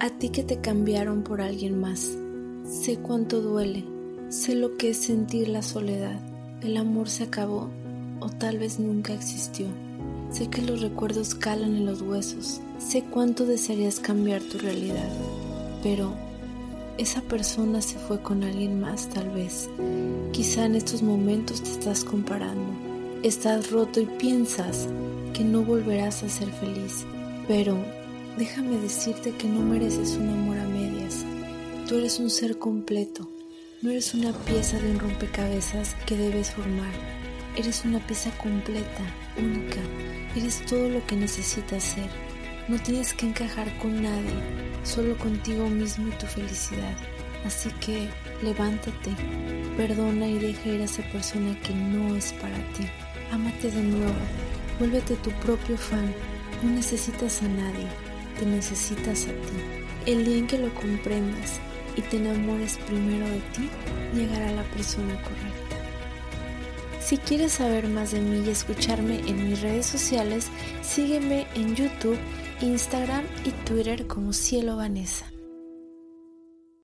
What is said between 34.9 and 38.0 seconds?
un rompecabezas que debes formar. Eres una